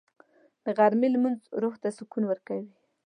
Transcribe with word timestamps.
د 0.63 0.65
غرمې 0.77 1.07
لمونځ 1.13 1.39
روح 1.61 1.75
ته 1.81 1.89
سکون 1.97 2.23
ورکوي 2.27 2.69